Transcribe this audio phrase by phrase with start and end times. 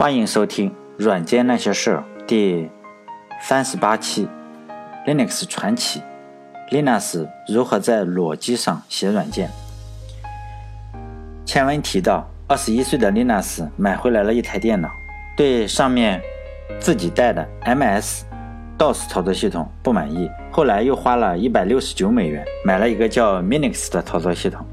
[0.00, 2.70] 欢迎收听《软件那些事儿》第
[3.42, 4.28] 三十八期
[5.04, 6.00] ，Linux 传奇
[6.70, 9.50] ，Linux 如何在裸机上写软件？
[11.44, 14.88] 前文提到，二十一岁的 Linux 买回来了一台电脑，
[15.36, 16.22] 对上面
[16.78, 18.22] 自己带的 MS
[18.78, 24.64] DOS 操作系统不满意，后来又花了一百六十九美元买了一个叫 Minix 的操作系统，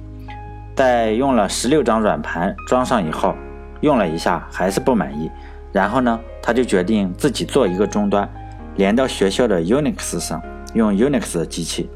[0.75, 3.33] 在用了十六张软盘装上以后。
[3.86, 5.30] 用了一下还是不满意，
[5.71, 8.28] 然后呢，他就决定自己做一个终端，
[8.78, 10.42] 连到学校的 Unix 上，
[10.74, 11.88] 用 Unix 的机器。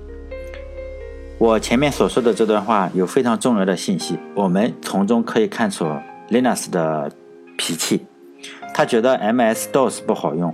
[1.40, 5.88] 我前面所说的这段话有非常重要的信息，我们从中可以看出
[6.30, 7.12] Linux 的
[7.58, 8.06] 脾气。
[8.72, 10.54] 他觉得 MS DOS 不好用，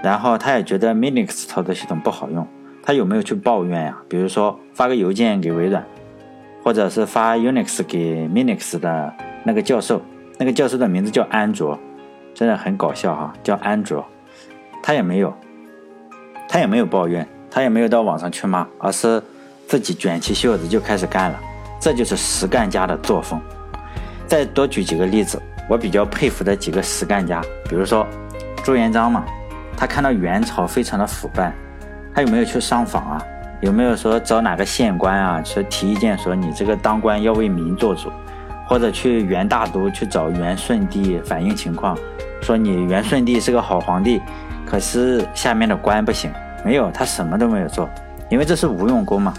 [0.00, 2.46] 然后他也觉得 Minix 操作系统不好用。
[2.84, 3.98] 他有没有去抱怨呀？
[4.08, 5.84] 比如说发个邮件给微软，
[6.62, 10.00] 或者是发 Unix 给 Minix 的那个教授。
[10.38, 11.78] 那个教授的名字叫安卓，
[12.34, 14.06] 真的很搞笑哈，叫安卓。
[14.82, 15.34] 他也没有，
[16.48, 19.22] 他也没有抱怨，他也没有到网上去骂，而是
[19.66, 21.40] 自己卷起袖子就开始干了。
[21.80, 23.40] 这就是实干家的作风。
[24.26, 28.06] 再多举几个例子，我比较佩服的几个实干家，比如说
[28.62, 29.24] 朱元璋嘛，
[29.76, 31.52] 他看到元朝非常的腐败，
[32.14, 33.22] 他有没有去上访啊？
[33.62, 38.10] 有没有说找哪个县官啊去提意见，说你这个当官要为民做主？
[38.66, 41.96] 或者去元大都去找元顺帝反映情况，
[42.42, 44.20] 说你元顺帝是个好皇帝，
[44.66, 46.32] 可是下面的官不行，
[46.64, 47.88] 没有他什么都没有做，
[48.28, 49.32] 因为这是无用功嘛。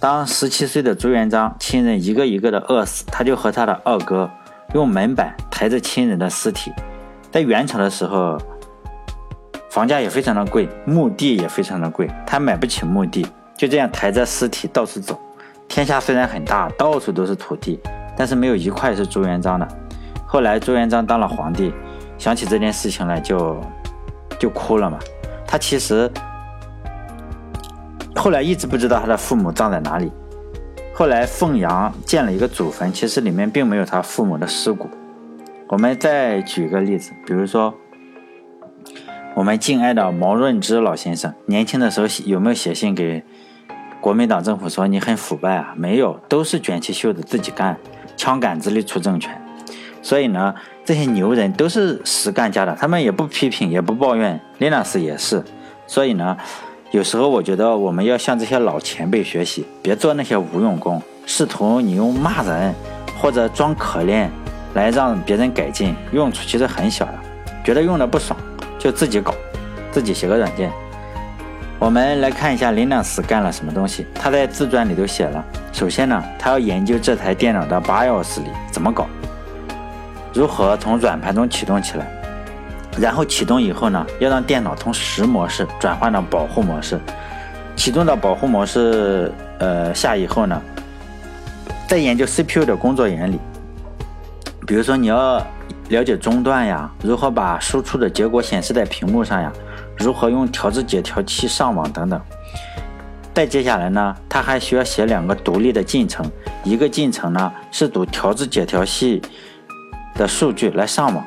[0.00, 4.30] 当十七岁的朱元璋亲人一个一个的饿死，他就和他的二哥
[4.74, 6.72] 用门板抬着亲人的尸体。
[7.30, 8.38] 在元朝的时候，
[9.70, 15.18] 房价也非常的贵，墓地也非常的贵，他买不起墓地，就这样抬着尸体到处走。
[15.66, 17.80] 天下虽然很大，到处都是土地。
[18.16, 19.66] 但是没有一块是朱元璋的。
[20.26, 21.72] 后来朱元璋当了皇帝，
[22.18, 23.60] 想起这件事情来就
[24.38, 24.98] 就哭了嘛。
[25.46, 26.10] 他其实
[28.16, 30.10] 后来一直不知道他的父母葬在哪里。
[30.92, 34.88] 后来凤阳建了一个祖坟，其实里面并没有他父母的尸骨。
[35.68, 37.74] 我们再举个例子，比如说
[39.34, 43.24] 我们敬爱的毛润之老先生，年轻的时候有没有写信给
[44.00, 45.74] 国民党政府说你很腐败啊？
[45.76, 47.76] 没有，都是卷起袖子自己干。
[48.16, 49.40] 枪杆子里出政权，
[50.02, 50.54] 所以呢，
[50.84, 54.40] 这些牛人都是实干家的，他们也不批评，也不抱怨。
[54.58, 55.42] 林老师也是，
[55.86, 56.36] 所以呢，
[56.90, 62.74] 有时候我觉得我们要向这些老前辈学习，别做那些无用功，试图你用骂人
[63.18, 64.28] 或者装可怜
[64.74, 67.14] 来让别人改进，用处其实很小的。
[67.64, 68.38] 觉得用的不爽，
[68.78, 69.34] 就自己搞，
[69.90, 70.70] 自己写个软件。
[71.78, 75.44] 我们来看一下林老师干了什么东西，他在自传里头写了。
[75.72, 79.06] 首先呢，他要研究这台电脑的 BIOS 里怎么搞，
[80.32, 82.06] 如何从软盘中启动起来，
[82.98, 86.98] 然后启动以后呢，要让电脑从实模式转换到保护模式，
[87.76, 90.62] 启动到保护模式呃下以后呢，
[91.86, 93.38] 再研究 CPU 的工作原理，
[94.66, 95.44] 比如说你要
[95.88, 99.52] 了解中断呀，如何把输出的结果显示在屏幕上呀，
[99.98, 102.20] 如何用调制解调器上网等等。
[103.32, 106.24] 再接下来呢，他还需要写两个独立的进程，
[106.62, 109.20] 一个进程呢是读调制解调器
[110.14, 111.24] 的数据来上网，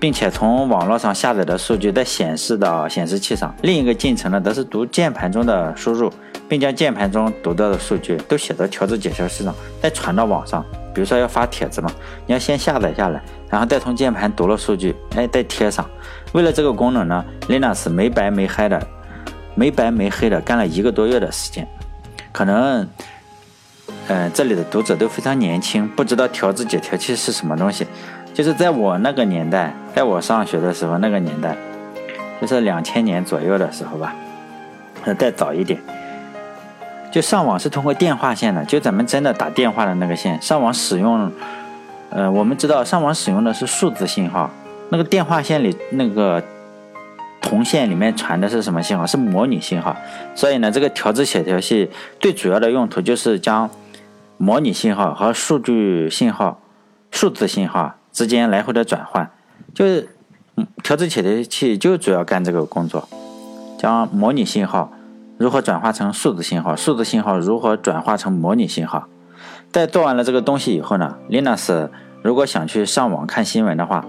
[0.00, 6.12] 并且从网络上下载的数据再显示到显示器上；另一个进程呢则是读键盘中的输入，
[6.48, 10.64] 并将键盘中读到的数据都写到调制解调器上，再传到网上。
[10.92, 11.90] 比如说要发帖子嘛，
[12.26, 15.88] 你要先下载下来，然后再从键盘读了数据，哎，再贴上。
[16.32, 18.80] 为了这个功能呢，Linux 没白没黑的。
[19.54, 21.68] 没白没黑的干了一个多月的时间，
[22.32, 22.88] 可能，
[24.08, 27.86] 嗯，这里的读者都非常年轻，不知道调制解调器是什么东西。
[28.32, 31.54] 就是在我那个年代，在我上学的时候，那个年代，
[32.40, 34.14] 就是两千年左右的时候吧，
[35.18, 35.78] 再早一点，
[37.12, 41.30] 就上网是通过电话线的，就咱们真的打电话的那个线上网使用。
[42.08, 44.50] 呃，我们知道上网使用的是数字信号，
[44.92, 46.40] 那个电话线里那个。
[47.44, 49.04] 铜线里面传的是什么信号？
[49.04, 49.96] 是模拟信号。
[50.32, 51.90] 所以呢，这个调制写调器
[52.20, 53.68] 最主要的用途就是将
[54.38, 56.62] 模拟信号和数据信号、
[57.10, 59.28] 数字信号之间来回的转换。
[59.74, 60.08] 就是
[60.84, 63.08] 调制写调器就主要干这个工作，
[63.76, 64.92] 将模拟信号
[65.36, 69.08] 如何转化成数字信号，数字信号如何转化成模拟信号。
[69.72, 71.90] 在做完了这个东西以后呢，Linux
[72.22, 74.06] 如果想去上网看新闻的话，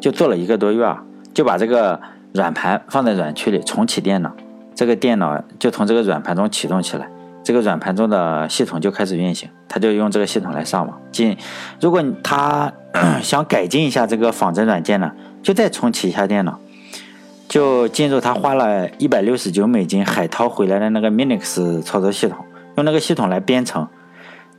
[0.00, 1.02] 就做了一个多月啊，
[1.32, 2.00] 就把这个。
[2.34, 4.30] 软盘放在软区里重启电脑，
[4.74, 7.08] 这个电脑就从这个软盘中启动起来，
[7.42, 11.00] 这个软盘中的系统就开始运行，他就用这个系统来上网。
[11.10, 11.34] 进，
[11.80, 12.70] 如果他
[13.22, 15.10] 想改进一下这个仿真软件呢，
[15.42, 16.60] 就再重启一下电脑，
[17.48, 22.44] 就进入他花了一百六十九美金海淘回来的那个 Minix 操作系统，
[22.76, 23.88] 用那个系统来编程。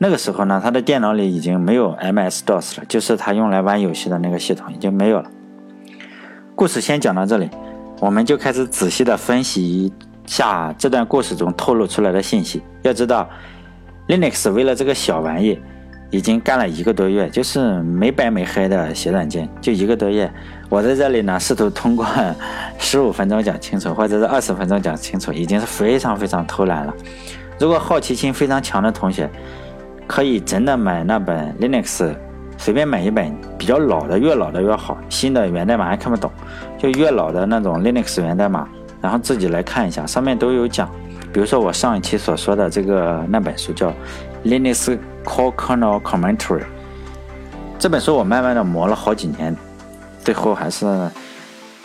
[0.01, 5.29] 那个时候呢，他的电脑里已经没有 MS DOS 了，就是他用来玩游戏的那个系统已经没有了。
[6.55, 7.49] 故事先讲到这里，
[7.99, 9.91] 我们就开始仔细的分析一
[10.25, 12.63] 下这段故事中透露出来的信息。
[12.81, 13.29] 要知道
[14.07, 15.59] ，Linux 为了这个小玩意，
[16.11, 20.31] 已经干了一个多月，就是没白没黑的写软件，就一个多月。
[20.69, 22.07] 我在这里呢，试图通过
[22.79, 26.93] 十五分钟讲清楚，或者是二十分钟讲清楚，已经是非常非常偷懒了。
[27.59, 29.29] 如果好奇心非常强的同学，
[30.09, 32.11] 可以真的买那本 Linux，
[32.57, 34.97] 随便买一本比较老的，越老的越好。
[35.07, 36.31] 新的源代码还看不懂，
[36.79, 38.67] 就越老的那种 Linux 源代码，
[38.99, 40.89] 然后自己来看一下，上面都有讲。
[41.31, 43.93] 比如说我上一期所说的这个那本书叫
[44.43, 46.63] Linux Core Kernel Commentary，
[47.77, 49.55] 这本书我慢慢的磨了好几年，
[50.23, 50.87] 最后还是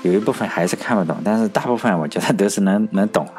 [0.00, 3.32] 有一部分还是看不懂，但是大部分我觉得都是能能懂了。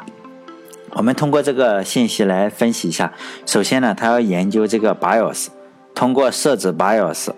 [0.96, 3.12] 我们通过这个信息来分析一下。
[3.44, 5.48] 首先呢，他要研究这个 BIOS，
[5.94, 7.32] 通过设置 BIOS，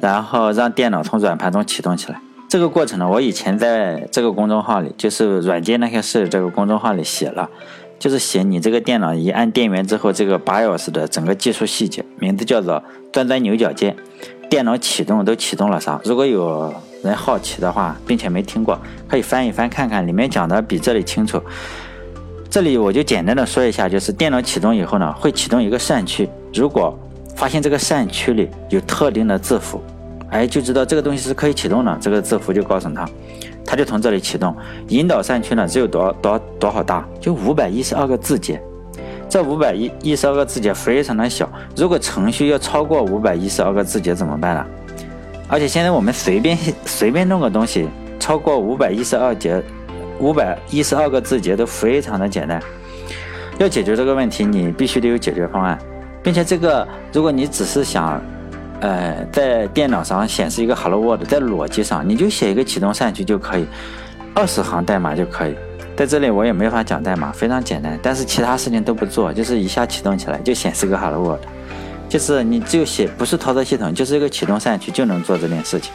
[0.00, 2.20] 然后让电脑从软盘中启动起来。
[2.48, 7.50] 这个过程呢，我以前在这个公众号里，就是软件那些事这个公众号里写了，
[7.98, 12.80] 就是写你这个电脑一按电源之后，这个 BIOS 的整个技术细节，名字叫做
[13.12, 13.96] 钻钻牛角尖，
[14.48, 16.00] 电脑启动都启动了啥？
[16.04, 16.72] 如果有
[17.02, 18.78] 人好奇的话，并且没听过，
[19.08, 21.42] 可以翻一翻看看，里面讲的比这里清楚。
[22.50, 26.28] 这里我就简单的说一下，就是电脑启动以后呢，会启动一个扇区。
[26.52, 26.98] 如果
[27.36, 29.80] 发现这个扇区里有特定的字符，
[30.30, 31.96] 哎，就知道这个东西是可以启动的。
[32.00, 33.08] 这个字符就告诉他，
[33.64, 34.52] 他就从这里启动。
[34.88, 37.06] 引导扇区呢，只有多多多少大？
[37.20, 38.60] 就五百一十二个字节。
[39.28, 41.48] 这五百一一十二个字节非常的小。
[41.76, 44.66] 如果程序要超过五百一十二个字节怎么办呢？
[45.46, 47.88] 而且现在我们随便随便弄个东西，
[48.18, 49.62] 超过五百一十二节。
[50.20, 52.62] 五百一十二个字节都非常的简单，
[53.58, 55.78] 要解决这个问题，你必须得有解决方案，
[56.22, 58.20] 并且这个，如果你只是想，
[58.80, 63.66] 呃，在电脑上显示一个 Hello World，在裸机上你就写一个启动扇区就可以，
[64.34, 65.54] 二十行代码就可以。
[65.96, 71.40] 在这里我也没法讲代码，非常简单，但是其他事情都不做，就是一下启动起来就显示个 Hello World，
[72.10, 75.90] 就是你只有写不是操作系统，就是一个启动扇区就能做这件事情。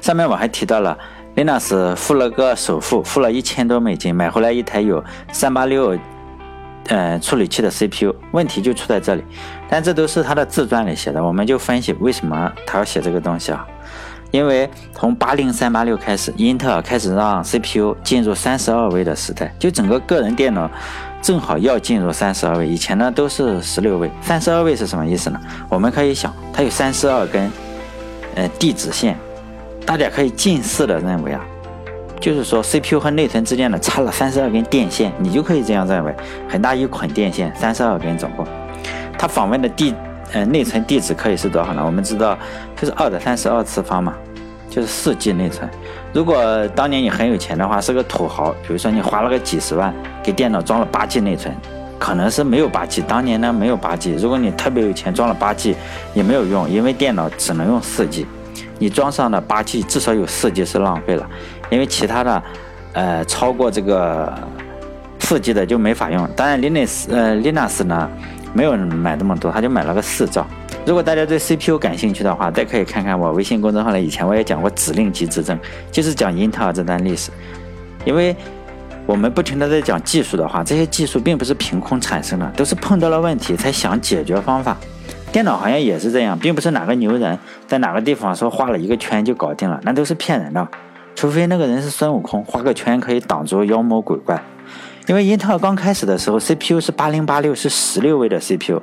[0.00, 0.96] 上面我还提到了。
[1.36, 5.94] Linux 付了个首付，付了一千多美金买回来一台有三八六，
[6.88, 9.22] 呃处理器的 CPU，问题就出在这里。
[9.68, 13.66] 但这都是他的自传里写的，我们就分析为什么他要写这个东西啊？
[14.30, 20.70] 因为从八零三八六开始，英特尔开始让 CPU 进入三十二位的时代，就整个个人电脑
[21.20, 22.66] 正好要进入三十二位。
[22.66, 25.38] 以前呢都是十六位，三十二位是什么意思呢？
[25.68, 27.50] 我们可以想，它有三十二根，
[28.36, 29.18] 呃地址线。
[29.86, 31.40] 大家可以近似的认为啊，
[32.20, 36.12] 就是说 CPU 和内存之间呢插了三十二根电线，你就可以这样认为，
[36.48, 38.44] 很大一捆电线，三十二根总共。
[39.16, 39.94] 它访问的地
[40.32, 41.82] 呃内存地址可以是多少呢？
[41.86, 42.36] 我们知道
[42.74, 44.12] 就是二的三十二次方嘛，
[44.68, 45.70] 就是四 G 内存。
[46.12, 51.54] 如果当年你很有钱的话，是个土豪，比如说你花了个几十万给电脑装了八 G 内存，
[51.96, 54.14] 可能是没有八 G，当年呢没有八 G。
[54.16, 55.76] 如果你特别有钱，装了八 G
[56.12, 58.26] 也没有用，因为电脑只能用四 G。
[58.78, 61.28] 你装上的八 G 至少有四 G 是浪费了，
[61.70, 62.42] 因为其他的，
[62.92, 64.32] 呃，超过这个
[65.20, 66.28] 四 G 的就没法用。
[66.36, 68.08] 当然，Linux 呃 Linux 呢
[68.52, 70.46] 没有买那么多，他就买了个四兆。
[70.84, 75.58] 如果大家对 CPU 感兴趣的话，再可以看看我微信公众号里以前我也讲过指令集执政，
[75.90, 77.30] 就是讲英特尔这段历史。
[78.04, 78.36] 因为
[79.04, 84.76] 我们不停的在讲技术的话，这些技术并不是凭空产生的，都是碰到了问题才想解决方法。
[85.36, 90.66] 电脑行业也是这样，并不是哪个牛人在哪个地方说画了一个圈就搞定了，那都是骗人的。
[91.14, 94.42] 除非那个人是孙悟空，画个圈可以挡住妖魔鬼怪。
[95.06, 98.80] 因为英特尔刚开始的时候，CPU 是八零八六，是十六位的 CPU，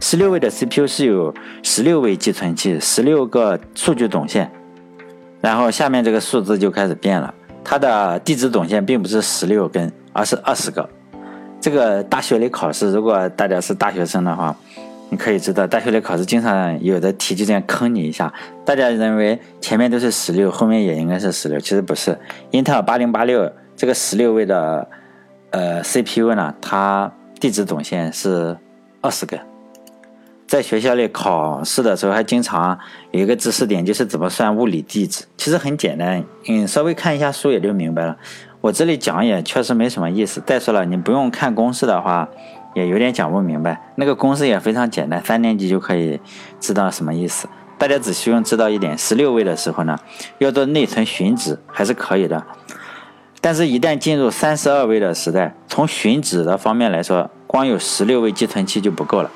[0.00, 4.50] 十六位的 CPU 是有十六位寄存器，十六个数据总线，
[5.42, 7.34] 然后下面这个数字就开始变了。
[7.62, 10.88] 它的地址总线并不是十六根，而是二十个。
[11.60, 14.56] 这个大学里考试，如果大家是大学生的话。
[15.08, 18.32] 你可以知道，大学里考试经常有的题就这样坑你一下。
[18.64, 22.18] 大家认为前面都是十六，后面也应该是十六，其实不是。
[22.50, 24.88] 英特尔八零八六这个十六位的
[25.50, 28.56] 呃 CPU 呢，它地址总线是
[29.00, 29.38] 二十个。
[30.48, 32.76] 在学校里考试的时候，还经常
[33.12, 35.24] 有一个知识点，就是怎么算物理地址。
[35.36, 38.16] 其实很简单，嗯，稍微看一下书也就明白了。
[38.60, 40.42] 我这里讲也确实没什么意思。
[40.44, 42.28] 再说了，你不用看公式的话。
[42.76, 46.20] 也有点讲不明白，那个公式也非常简单，三年级就可以
[46.60, 47.48] 知道什么意思。
[47.78, 49.98] 大家只需要知道一点，十六位的时候呢，
[50.36, 52.44] 要做内存寻址还是可以的。
[53.40, 59.30] 但是，一旦进入三十二位的时代，从寻址的方面来说，光有十六位寄存器就不够了。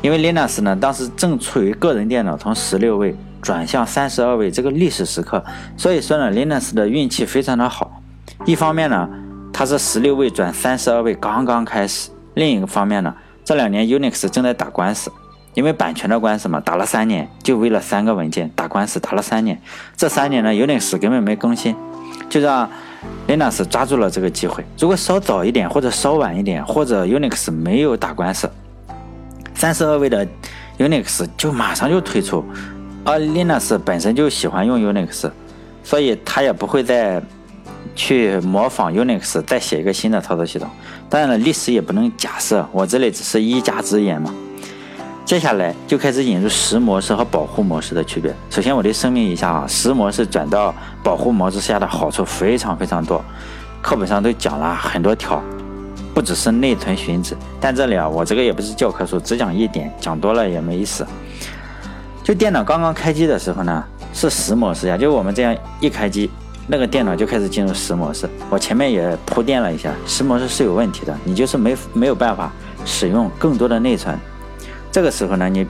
[0.00, 5.44] 因为 Linux 呢，当时正处于个人电脑从十六位转向三十二位这个历史时刻，
[5.76, 8.02] 所以说呢，Linux 的运气非常的好。
[8.44, 9.08] 一方面呢，
[9.52, 15.10] 它是十六位转三十二位刚刚开始；另一个方面呢，这两年 Unix 正在打官司，
[15.54, 19.60] 因为版权的官司嘛，打了三年，就为了三个文件打官司，打了三年。
[19.96, 21.74] 这三年呢，Unix 根本没更新，
[22.28, 22.68] 就让。
[23.26, 28.48] Linux 抓住了这个机会，如果稍早一点，或者稍晚一点，或者 Unix 没有打官司，
[29.56, 30.24] 三十二位的
[30.78, 32.44] Unix 就马上就退出。
[33.04, 35.28] 而 Linux 本身就喜欢用 Unix，
[35.82, 37.20] 所以他也不会再
[37.94, 40.68] 去模仿 Unix 再写一个新的操作系统。
[41.08, 44.34] 当然了，历史也不能假设，我这里只是一家之言嘛。
[45.24, 48.34] 接下来就开始引入实模式和保护模式的区别。
[48.50, 53.24] 首先，我得声明一下啊，实模式转到保护模式下的好处非常非常多，
[53.80, 55.40] 课本上都讲了很多条，
[56.12, 57.36] 不只是内存寻址。
[57.60, 61.06] 但这里啊，我这个也不是教科书，只讲一点，讲多了也没意思。
[62.24, 66.28] 就电脑刚刚开机的时候呢，是实模式呀，就我们这样一开机，
[66.66, 68.28] 那个电脑就开始进入实模式。
[68.48, 72.52] 我前面也铺垫了一下，实模式是有问题的，你就是没没有办法
[72.84, 74.16] 使用更多的内存。
[74.90, 75.66] 这个时候呢，你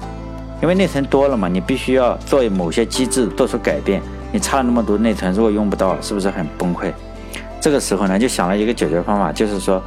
[0.60, 4.02] 因为内存多了嘛，你必须要做某些机制做出改变。
[4.32, 6.92] 你差了那么多内存，如果用不到，是不是很崩溃？
[7.60, 9.82] 这个时候呢，就想了一个解决方法，就是说，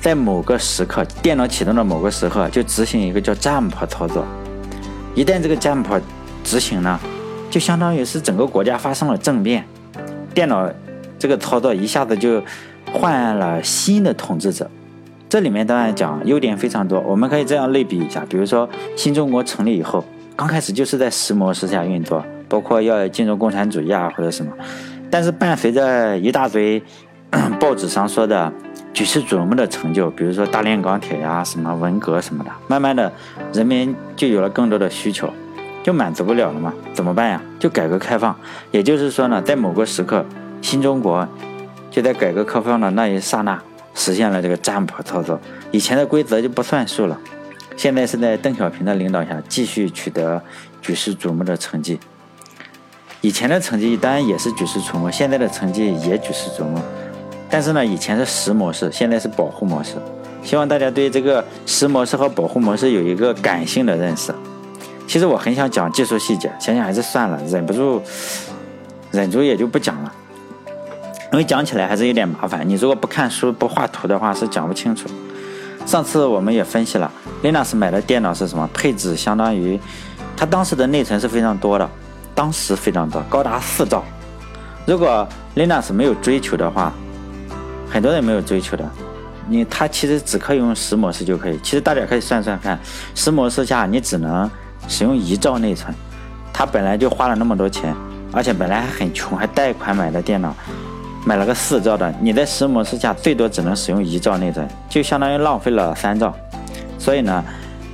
[0.00, 4.24] 在某个时刻，电脑启动的某个时刻，就执行一个叫 jump 操作。
[5.14, 5.84] 一旦这个 jump
[6.42, 6.98] 执行呢，
[7.50, 9.66] 就相当于是整个国家发生了政变，
[10.36, 10.70] 电脑
[11.18, 12.42] 这个操作一下子就
[12.92, 14.70] 换了新的统治者。
[15.30, 20.04] 这里面当然讲优点非常多，我们可以这样类比一下，比如说新中国成立以后，
[20.36, 24.52] 刚开始就是在石模式下运作，包括要进入共产主义啊或者什么，
[25.10, 26.82] 但是伴随着一大堆
[27.58, 28.52] 报纸上说的
[28.92, 33.10] 举世瞩目的成就，比如说大炼钢铁呀、什么文革什么的，慢慢的
[33.54, 35.32] 人民就有了更多的需求，
[35.86, 37.40] 就满足不了了嘛，怎么办呀？
[37.60, 38.36] 就改革开放，
[38.72, 40.26] 也就是说呢，在某个时刻，
[40.60, 41.24] 新中国
[41.92, 43.62] 就在改革开放的那一刹那。
[43.94, 45.40] 实现了这个占卜操作，
[45.70, 47.16] 以前的规则就不算数了。
[47.76, 50.42] 现在是在邓小平的领导下继续取得
[50.82, 52.00] 举世瞩目的成绩。
[53.20, 56.80] 以前的成绩当然也是举世瞩目，现在的成绩也举世瞩目。
[57.48, 59.94] 但是呢，以前是实模式，现在是保护模式。
[60.42, 64.34] 希望大家对这个实模式和保护模式有一个感性的认识。
[65.06, 68.02] 其实我很想讲技术细节，想想还是算了，忍不住，
[69.12, 70.12] 忍住也就不讲了。
[71.32, 75.08] 因为讲起来还是有点麻烦，你如果不看书不画图的话是讲不清楚。
[75.84, 77.10] 上次我们也分析了
[77.42, 79.16] ，Linux 买的电脑是什么配置？
[79.16, 79.78] 相当于
[80.36, 81.88] 它当时的内存是非常多的，
[82.34, 84.02] 当时非常多，高达四兆。
[84.86, 86.92] 如果 Linux 没有追求的话，
[87.90, 88.88] 很多人没有追求的，
[89.48, 91.58] 你它其实只可以用实模式就可以。
[91.62, 92.78] 其实大家可以算算看，
[93.14, 94.50] 实模式下你只能
[94.88, 95.94] 使用一兆内存，
[96.52, 97.94] 它本来就花了那么多钱，
[98.32, 100.54] 而且本来还很穷，还贷款买的电脑。
[101.24, 106.32] 买了个四兆的，你在十模式下最多只能使用一兆内存，就相当于浪费了三兆。
[107.00, 107.44] 所以呢，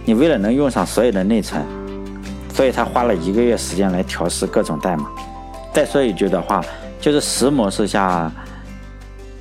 [0.04, 1.64] 你为了能用上所有的内存，
[2.52, 5.06] 所以他花了一个月时间来调试各种代码。
[5.72, 6.62] 再说一句的话，
[7.00, 8.30] 就是十模式下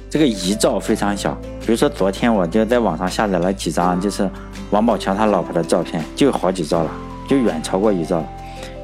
[0.09, 1.37] 这个一兆非常小。
[1.59, 4.29] 比如说昨天我就在网上下载了几张，就是
[4.69, 6.91] 王宝强他老婆的照片，就好几兆了，
[7.31, 8.27] 就远超过一兆了。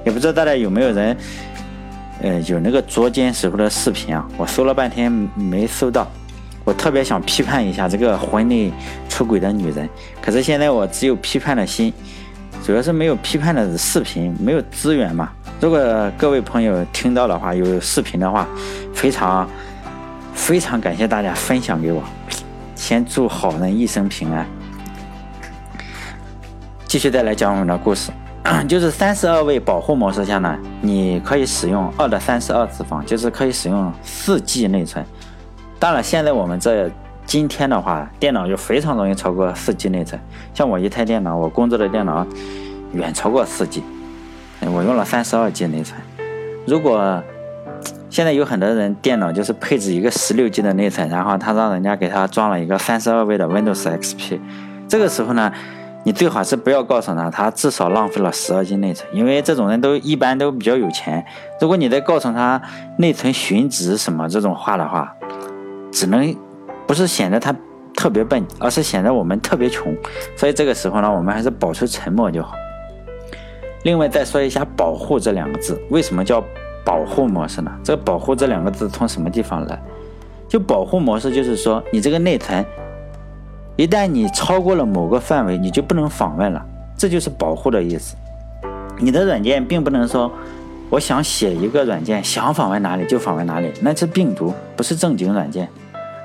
[0.05, 1.17] 也不知道大家有没有人。
[2.19, 6.07] 呃，有那个捉奸时候的视频啊，我搜了半天没搜到。
[6.63, 8.71] 我特别想批判一下这个婚内
[9.07, 9.87] 出轨的女人，
[10.19, 11.93] 可是现在我只有批判的心，
[12.65, 15.29] 主要是没有批判的视频，没有资源嘛。
[15.59, 15.79] 如果
[16.17, 18.47] 各位朋友听到的话，有视频的话，
[18.95, 19.47] 非常
[20.33, 22.01] 非常感谢大家分享给我。
[22.73, 24.43] 先祝好人一生平安。
[26.87, 28.11] 继续再来讲我们的故事。
[28.67, 35.05] 就是三十二位保护模式下呢，你可以使用二的三十二次方，就是可以使用四 G 内存。
[35.79, 36.89] 当然，现在我们这
[37.25, 40.19] 今天的话，电脑就非常容易超过四 G 内存。
[40.53, 42.25] 像我一台电脑，我工作的电脑
[42.93, 43.83] 远超过四 G，
[44.61, 45.99] 我用了三十二 G 内存。
[46.65, 47.23] 如果
[48.09, 54.39] 现在有很多人电脑就是配置一个十六 G 的内存，然后他让人家给他装了一个三十二位的 Windows XP，
[54.87, 55.51] 这个时候呢？
[56.07, 61.25] 你最好是不要告诉他，他至少浪费了十二 G 内存，因为这种人都一般都比较有钱。
[61.59, 62.61] 如果你再告诉他
[62.97, 65.13] 内存寻址什么这种话的话，
[65.91, 66.33] 只能
[66.87, 67.53] 不是显得他
[67.93, 69.93] 特别笨，而是显得我们特别穷。
[70.37, 72.53] 所以这个时候呢，我们还是保持沉默就好。
[73.83, 76.41] 另外再说一下“保护”这两个字，为什么叫
[76.85, 77.69] 保护模式呢？
[77.83, 79.77] 这个“保护”这两个字从什么地方来？
[80.47, 82.65] 就保护模式就是说，你这个内存
[83.77, 86.65] 一旦你超过了某个范围，你就不能访问了，
[86.97, 88.15] 这就是保护的意思。
[88.99, 90.31] 你的软件并不能说，
[90.89, 95.69] 我想写一个软件，想访问哪里就访问哪里，那是病毒，不是正经软件。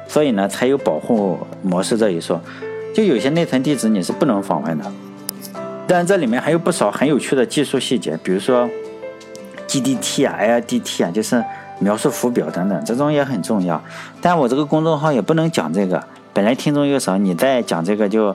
[0.09, 2.41] 所以呢，才有保护模式这一说。
[2.95, 4.91] 就有些内存地址你是不能访问的。
[5.87, 8.67] 但这里面还有不少很有趣的技术细节，比如说
[9.69, 11.45] GDT 啊、LDT 啊，就是
[11.81, 13.83] 描述符表等等，这种也很重要。
[14.23, 16.03] 但我这个公众号也不能讲这个，
[16.35, 18.35] 本来听众又少，你再讲这个就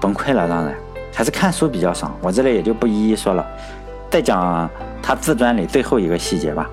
[0.00, 0.48] 崩溃了。
[0.48, 0.74] 当然，
[1.12, 3.44] 还是看书比较爽，我这里也就不一一说了。
[4.08, 4.70] 再讲
[5.02, 6.70] 他自传里最后一个细节吧。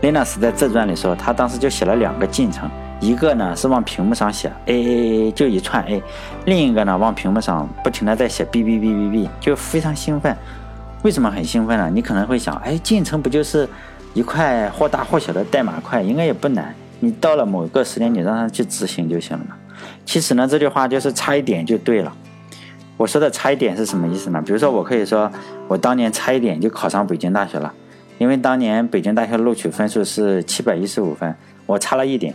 [0.00, 2.70] Linus 在自传里说，他当时就写了两个进程。
[3.00, 6.02] 一个呢是往屏幕上写 a a a 就一串 a，
[6.46, 10.34] 另一个呢往屏幕上不停的在写 b b b b b，就非常兴奋。
[11.02, 11.90] 为什么很兴奋呢？
[11.92, 13.68] 你可能会想，哎，进程不就是
[14.14, 16.74] 一块或大或小的代码块，应该也不难。
[17.00, 19.56] 你到了某个时间，你让他去执行就行了嘛。
[20.04, 22.12] 其实呢，这句话就是差一点就对了。
[22.96, 24.42] 我说的差一点是什么意思呢？
[24.44, 25.30] 比如说，我可以说
[25.68, 27.72] 我当年差一点就考上北京大学了，
[28.18, 31.34] 因为当年北京大学录取分数是七百一十五分，
[31.66, 32.34] 我差了一点。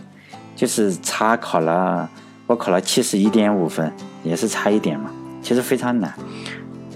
[0.56, 2.08] 就是差考了，
[2.46, 3.92] 我考了七十一点五分，
[4.22, 5.10] 也是差一点嘛。
[5.42, 6.14] 其实非常难，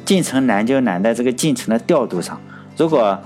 [0.05, 2.41] 进程难就难在这个进程的调度上。
[2.77, 3.19] 如果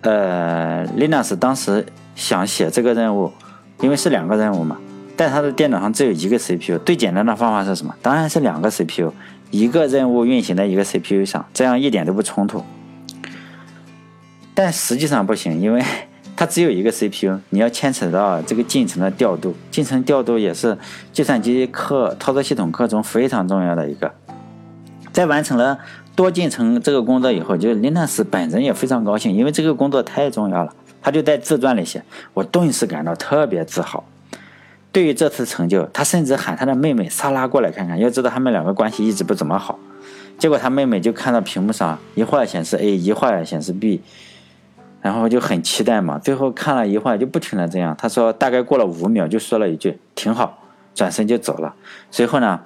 [0.00, 1.86] 呃，Linux 当时
[2.18, 3.32] 想写这个任务，
[3.80, 4.76] 因为是两个任务嘛，
[5.16, 7.94] 但他的电脑上只有一个 CPU，最简单的方法是什么？
[8.02, 9.12] 当然是两个 CPU，
[9.52, 12.64] 一个任务运行在一个 CPU 上，这样一点都不冲突。
[14.52, 15.82] 但实际上不行，因为。
[16.40, 20.78] 它只有一个 CPU，你要牵扯到这个进程的调度，进程调度也是
[21.12, 24.14] 计算机课、操作系统课中非常重要的一个。
[25.10, 25.80] 在完成了
[26.14, 30.72] 多进程这个工作以后，就林纳斯本人也非常高兴，因为这个工作太重要了。
[31.00, 32.02] 他就在自传里写
[32.34, 34.04] ：“我顿时感到特别自豪。”
[34.90, 37.98] 对于这次成就，他甚至喊他的妹妹萨拉过来看看。
[37.98, 39.78] 要知道他们两个关系一直不怎么好。
[40.38, 44.02] 结果他妹妹就看到屏幕上一会儿显示 A，一会儿显示 B。
[45.00, 47.94] 然后就很期待嘛，最后看了一会儿就不停的这样。
[47.96, 51.72] 他说大概过了五秒就说了一句挺好，转身就走了。
[52.10, 52.60] 随后呢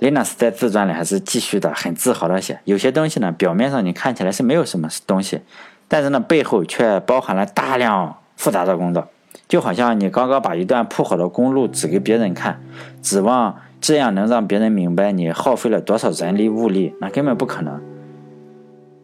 [0.00, 5.40] ，Linus 在自传里还是继续的很自豪的写，有些东西呢表面上你看起来是没有什么东西，
[5.88, 9.08] 但是呢背后却包含了大量复杂的工作，
[9.48, 12.60] 就好像你刚刚把一段铺好的公路指给别人看，
[13.02, 17.80] 指望这样能让别人明白你耗费了多少人力物力，那根本不可能。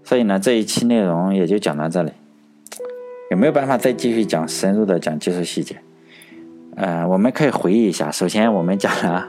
[0.03, 2.13] 所以呢，这一期内容也就讲到这里。
[3.31, 5.77] 有没有办法再继续讲深入的讲技术细节？
[6.77, 8.11] 呃，我们可以回忆一下。
[8.11, 9.27] 首先，我们讲了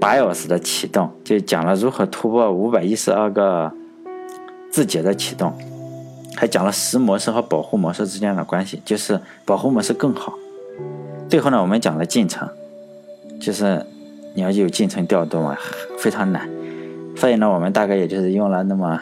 [0.00, 3.72] BIOS 的启动，就讲了如何突破五百一十二个
[4.70, 5.54] 字节的启动，
[6.36, 10.34] 还讲了实模式和保护模式之间的关系，就是保护模式更好。
[11.28, 12.48] 最后呢，我们讲了进程，
[13.40, 13.84] 就是
[14.34, 15.56] 你要有进程调度嘛，
[15.98, 16.48] 非常难。
[17.16, 19.00] 所以呢，我们大概也就是用了那么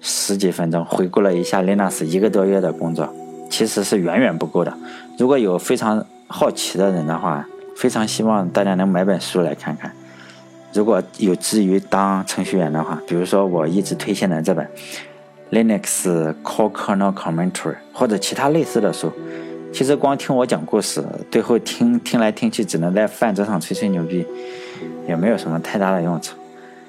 [0.00, 3.08] 十几分钟，回顾了一下 Linux 一个多月的工作。
[3.50, 4.74] 其实是远远不够的。
[5.18, 9.90] 如果有非常好奇的人的话，非常希望大家能买本书来看看。
[10.74, 14.66] 如果有志于当程序员的话，比如说我一直推荐的这本
[15.50, 17.52] 《Linux Core Kernel Commentary》
[17.92, 19.10] 或者其他类似的书，
[19.72, 24.26] 其实光听我讲故事，最后听听来听去，只能在饭桌上吹吹牛逼，
[25.08, 26.36] 也没有什么太大的用处。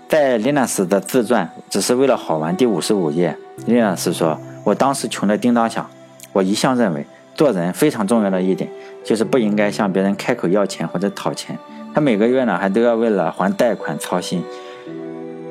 [0.09, 5.89] 在 Linux 的自传只是为了好玩，第五十五页，Linux 说：“我当时穷得叮当响。”
[6.33, 8.69] 我一向认为，做人非常重要的一点，
[9.03, 11.57] 就是不应该向别人开口要钱或者讨钱。
[11.93, 14.43] 他每个月呢，还都要为了还贷款操心，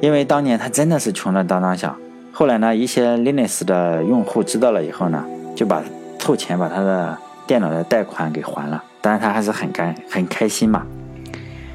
[0.01, 1.97] 因为当年他真的是穷得当当响。
[2.39, 5.25] 后来呢，一些 Linux 的用户知道了以后呢，
[5.57, 5.83] 就把
[6.21, 8.81] 凑钱把他的电脑的贷款给还了。
[9.01, 10.87] 当然，他还是很干很开心嘛。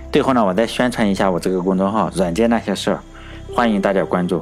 [0.09, 2.99] 最后呢，我再宣传一下我这个公众号“软件那些事儿”，
[3.53, 4.41] 欢迎大家关注。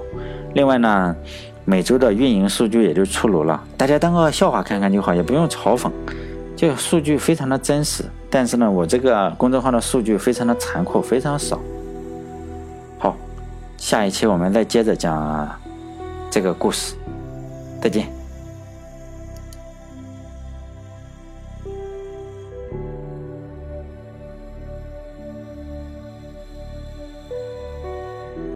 [0.53, 1.15] 另外呢。
[1.63, 5.91] 每周的运营数据也就出炉了，大家当个笑话看看就好，也不用嘲讽，
[6.55, 8.03] 就数据非常的真实。
[8.31, 11.59] 但是呢，我这个公众号的数据非常的残酷，非常少。
[12.97, 13.15] 好，
[13.77, 15.15] 下一期我们再接着讲
[16.31, 16.95] 这个故事，
[17.81, 18.20] 再见。